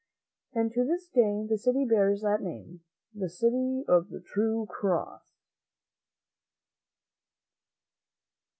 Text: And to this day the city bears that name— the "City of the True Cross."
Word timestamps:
And 0.55 0.71
to 0.73 0.83
this 0.83 1.07
day 1.09 1.45
the 1.47 1.59
city 1.59 1.85
bears 1.85 2.21
that 2.23 2.41
name— 2.41 2.81
the 3.13 3.29
"City 3.29 3.83
of 3.87 4.09
the 4.09 4.19
True 4.19 4.65
Cross." 4.65 5.43